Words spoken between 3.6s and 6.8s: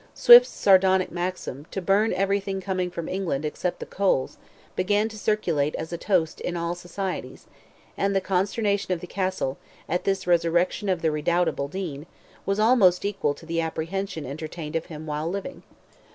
the coals," began to circulate as a toast in all